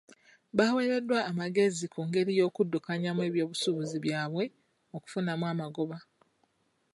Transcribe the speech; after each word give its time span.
Bawereddwa 0.57 1.19
amagezi 1.31 1.85
ku 1.93 1.99
ngeri 2.07 2.31
yokuddukanyamu 2.39 3.21
eby'obusuubuzi 3.29 3.97
byabwe 4.05 4.43
okufunamu 4.95 5.45
amagoba. 5.53 5.97